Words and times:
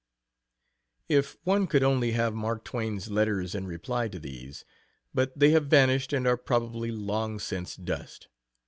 If 1.09 1.37
one 1.43 1.67
could 1.67 1.83
only 1.83 2.13
have 2.13 2.33
Mark 2.33 2.63
Twain's 2.65 3.11
letters 3.11 3.53
in 3.53 3.67
reply 3.67 4.07
to 4.07 4.17
these! 4.19 4.65
but 5.13 5.31
they 5.37 5.51
have 5.51 5.67
vanished 5.67 6.11
and 6.11 6.25
are 6.25 6.37
probably 6.37 6.89
long 6.89 7.37
since 7.37 7.75
dust. 7.75 8.27